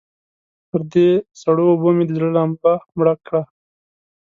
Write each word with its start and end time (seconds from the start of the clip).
پر 0.69 0.81
دې 0.91 1.09
سړو 1.41 1.65
اوبو 1.71 1.89
مې 1.95 2.03
د 2.07 2.11
زړه 2.17 2.29
لمبه 2.35 2.73
مړه 2.97 3.15
کړه. 3.25 3.41